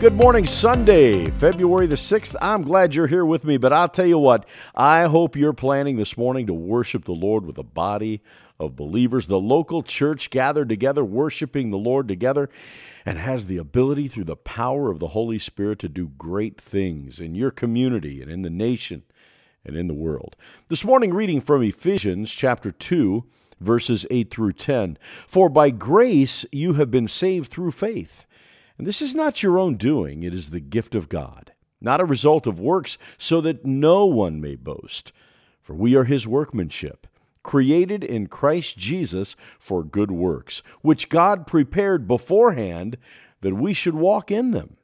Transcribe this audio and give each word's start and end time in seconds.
Good 0.00 0.14
morning, 0.14 0.46
Sunday, 0.46 1.28
February 1.28 1.88
the 1.88 1.96
6th. 1.96 2.36
I'm 2.40 2.62
glad 2.62 2.94
you're 2.94 3.08
here 3.08 3.24
with 3.24 3.42
me, 3.42 3.56
but 3.56 3.72
I'll 3.72 3.88
tell 3.88 4.06
you 4.06 4.20
what, 4.20 4.48
I 4.72 5.06
hope 5.06 5.34
you're 5.34 5.52
planning 5.52 5.96
this 5.96 6.16
morning 6.16 6.46
to 6.46 6.54
worship 6.54 7.04
the 7.04 7.10
Lord 7.10 7.44
with 7.44 7.58
a 7.58 7.64
body 7.64 8.22
of 8.60 8.76
believers, 8.76 9.26
the 9.26 9.40
local 9.40 9.82
church 9.82 10.30
gathered 10.30 10.68
together, 10.68 11.04
worshiping 11.04 11.72
the 11.72 11.78
Lord 11.78 12.06
together, 12.06 12.48
and 13.04 13.18
has 13.18 13.46
the 13.46 13.56
ability 13.56 14.06
through 14.06 14.26
the 14.26 14.36
power 14.36 14.88
of 14.88 15.00
the 15.00 15.08
Holy 15.08 15.40
Spirit 15.40 15.80
to 15.80 15.88
do 15.88 16.12
great 16.16 16.60
things 16.60 17.18
in 17.18 17.34
your 17.34 17.50
community 17.50 18.22
and 18.22 18.30
in 18.30 18.42
the 18.42 18.50
nation 18.50 19.02
and 19.64 19.76
in 19.76 19.88
the 19.88 19.94
world. 19.94 20.36
This 20.68 20.84
morning, 20.84 21.12
reading 21.12 21.40
from 21.40 21.60
Ephesians 21.60 22.30
chapter 22.30 22.70
2, 22.70 23.24
verses 23.60 24.06
8 24.12 24.30
through 24.30 24.52
10. 24.52 24.96
For 25.26 25.48
by 25.48 25.70
grace 25.70 26.46
you 26.52 26.74
have 26.74 26.92
been 26.92 27.08
saved 27.08 27.50
through 27.50 27.72
faith. 27.72 28.26
And 28.78 28.86
this 28.86 29.02
is 29.02 29.14
not 29.14 29.42
your 29.42 29.58
own 29.58 29.76
doing, 29.76 30.22
it 30.22 30.32
is 30.32 30.50
the 30.50 30.60
gift 30.60 30.94
of 30.94 31.08
God, 31.08 31.52
not 31.80 32.00
a 32.00 32.06
result 32.06 32.46
of 32.46 32.60
works, 32.60 32.96
so 33.18 33.40
that 33.40 33.66
no 33.66 34.06
one 34.06 34.40
may 34.40 34.54
boast. 34.54 35.12
For 35.60 35.74
we 35.74 35.94
are 35.96 36.04
his 36.04 36.26
workmanship 36.26 37.06
created 37.42 38.04
in 38.04 38.26
Christ 38.26 38.76
Jesus 38.76 39.34
for 39.58 39.82
good 39.82 40.10
works, 40.10 40.62
which 40.82 41.08
God 41.08 41.46
prepared 41.46 42.06
beforehand 42.06 42.98
that 43.40 43.54
we 43.54 43.72
should 43.72 43.94
walk 43.94 44.30
in 44.30 44.50
them. 44.50 44.76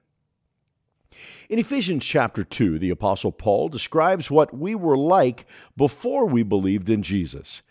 In 1.50 1.58
Ephesians 1.58 2.04
chapter 2.06 2.42
2, 2.42 2.78
the 2.78 2.88
Apostle 2.88 3.32
Paul 3.32 3.68
describes 3.68 4.30
what 4.30 4.56
we 4.56 4.74
were 4.74 4.96
like 4.96 5.46
before 5.76 6.26
we 6.26 6.42
believed 6.42 6.88
in 6.88 7.02
Jesus 7.02 7.62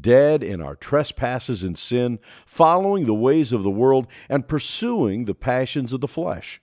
dead 0.00 0.42
in 0.42 0.60
our 0.60 0.76
trespasses 0.76 1.62
and 1.62 1.78
sin, 1.78 2.18
following 2.46 3.06
the 3.06 3.14
ways 3.14 3.52
of 3.52 3.62
the 3.62 3.70
world, 3.70 4.06
and 4.28 4.48
pursuing 4.48 5.24
the 5.24 5.34
passions 5.34 5.92
of 5.92 6.00
the 6.00 6.08
flesh. 6.08 6.60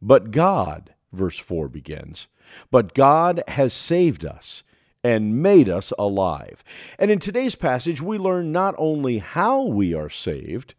But 0.00 0.30
God, 0.30 0.94
verse 1.12 1.38
4 1.38 1.68
begins, 1.68 2.28
but 2.70 2.94
God 2.94 3.42
has 3.48 3.72
saved 3.72 4.24
us 4.24 4.62
and 5.02 5.42
made 5.42 5.68
us 5.68 5.92
alive. 5.98 6.62
And 6.98 7.10
in 7.10 7.18
today's 7.18 7.54
passage, 7.56 8.00
we 8.00 8.18
learn 8.18 8.52
not 8.52 8.74
only 8.78 9.18
how 9.18 9.62
we 9.62 9.94
are 9.94 10.10
saved, 10.10 10.74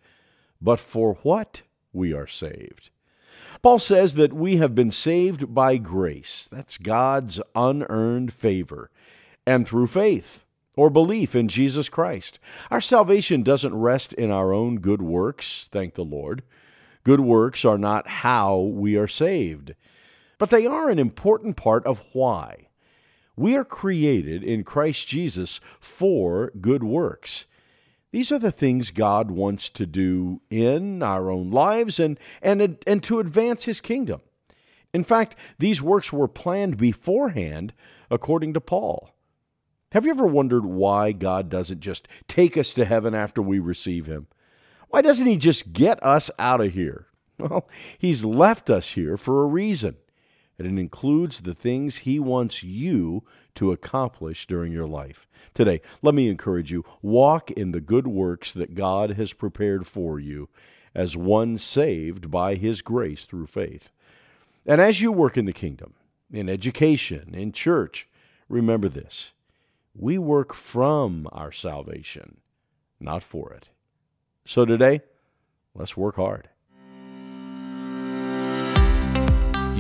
but 0.61 0.79
for 0.79 1.15
what 1.23 1.63
we 1.93 2.13
are 2.13 2.27
saved. 2.27 2.89
Paul 3.61 3.79
says 3.79 4.15
that 4.15 4.33
we 4.33 4.57
have 4.57 4.75
been 4.75 4.91
saved 4.91 5.53
by 5.53 5.77
grace. 5.77 6.47
That's 6.51 6.77
God's 6.77 7.41
unearned 7.55 8.31
favor, 8.31 8.91
and 9.45 9.67
through 9.67 9.87
faith 9.87 10.44
or 10.75 10.89
belief 10.89 11.35
in 11.35 11.47
Jesus 11.47 11.89
Christ. 11.89 12.39
Our 12.69 12.81
salvation 12.81 13.43
doesn't 13.43 13.75
rest 13.75 14.13
in 14.13 14.31
our 14.31 14.53
own 14.53 14.79
good 14.79 15.01
works, 15.01 15.67
thank 15.71 15.93
the 15.93 16.05
Lord. 16.05 16.43
Good 17.03 17.19
works 17.19 17.63
are 17.63 17.77
not 17.77 18.07
how 18.07 18.59
we 18.59 18.97
are 18.97 19.07
saved, 19.07 19.75
but 20.37 20.49
they 20.49 20.65
are 20.65 20.89
an 20.89 20.99
important 20.99 21.55
part 21.55 21.85
of 21.85 22.03
why. 22.13 22.67
We 23.35 23.55
are 23.55 23.65
created 23.65 24.43
in 24.43 24.63
Christ 24.63 25.07
Jesus 25.07 25.59
for 25.79 26.51
good 26.61 26.83
works. 26.83 27.45
These 28.11 28.31
are 28.31 28.39
the 28.39 28.51
things 28.51 28.91
God 28.91 29.29
wants 29.29 29.67
to 29.69 29.85
do 29.85 30.41
in 30.49 31.03
our 31.03 31.29
own 31.29 31.51
lives 31.51 31.99
and, 31.99 32.17
and, 32.41 32.77
and 32.87 33.03
to 33.03 33.19
advance 33.19 33.65
His 33.65 33.81
kingdom. 33.81 34.21
In 34.93 35.03
fact, 35.03 35.35
these 35.59 35.81
works 35.81 36.13
were 36.13 36.29
planned 36.29 36.77
beforehand, 36.77 37.73
according 38.09 38.53
to 38.53 38.61
Paul. 38.61 39.09
Have 39.91 40.05
you 40.05 40.11
ever 40.11 40.25
wondered 40.25 40.65
why 40.65 41.11
God 41.11 41.49
doesn't 41.49 41.79
just 41.79 42.07
take 42.27 42.57
us 42.57 42.73
to 42.73 42.85
heaven 42.85 43.15
after 43.15 43.41
we 43.41 43.59
receive 43.59 44.05
Him? 44.05 44.27
Why 44.89 45.01
doesn't 45.01 45.27
He 45.27 45.37
just 45.37 45.73
get 45.73 46.03
us 46.03 46.29
out 46.39 46.61
of 46.61 46.73
here? 46.73 47.07
Well, 47.37 47.67
He's 47.97 48.23
left 48.23 48.69
us 48.69 48.91
here 48.91 49.17
for 49.17 49.43
a 49.43 49.47
reason 49.47 49.97
and 50.57 50.67
it 50.67 50.79
includes 50.79 51.41
the 51.41 51.53
things 51.53 51.99
He 51.99 52.19
wants 52.19 52.63
you 52.63 53.23
to 53.55 53.71
accomplish 53.71 54.47
during 54.47 54.71
your 54.71 54.87
life. 54.87 55.27
Today, 55.53 55.81
let 56.01 56.15
me 56.15 56.27
encourage 56.27 56.71
you 56.71 56.85
walk 57.01 57.51
in 57.51 57.71
the 57.71 57.81
good 57.81 58.07
works 58.07 58.53
that 58.53 58.75
God 58.75 59.11
has 59.11 59.33
prepared 59.33 59.85
for 59.85 60.19
you 60.19 60.49
as 60.93 61.17
one 61.17 61.57
saved 61.57 62.31
by 62.31 62.55
His 62.55 62.81
grace 62.81 63.25
through 63.25 63.47
faith. 63.47 63.91
And 64.65 64.79
as 64.81 65.01
you 65.01 65.11
work 65.11 65.37
in 65.37 65.45
the 65.45 65.53
kingdom, 65.53 65.93
in 66.31 66.49
education, 66.49 67.33
in 67.33 67.51
church, 67.51 68.07
remember 68.49 68.89
this 68.89 69.31
we 69.97 70.17
work 70.17 70.53
from 70.53 71.29
our 71.31 71.51
salvation, 71.51 72.37
not 72.99 73.23
for 73.23 73.53
it. 73.53 73.69
So 74.45 74.65
today, 74.65 74.99
let's 75.73 75.95
work 75.95 76.17
hard. 76.17 76.49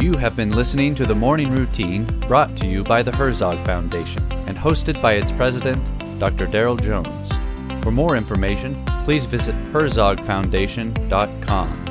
You 0.01 0.15
have 0.17 0.35
been 0.35 0.51
listening 0.51 0.93
to 0.95 1.05
the 1.05 1.15
Morning 1.15 1.53
Routine 1.53 2.05
brought 2.27 2.57
to 2.57 2.67
you 2.67 2.83
by 2.83 3.01
the 3.01 3.15
Herzog 3.15 3.65
Foundation 3.65 4.29
and 4.47 4.57
hosted 4.57 5.01
by 5.01 5.13
its 5.13 5.31
president, 5.31 5.85
Dr. 6.19 6.47
Daryl 6.47 6.77
Jones. 6.81 7.31
For 7.83 7.91
more 7.91 8.17
information, 8.17 8.83
please 9.03 9.25
visit 9.25 9.55
herzogfoundation.com. 9.71 11.84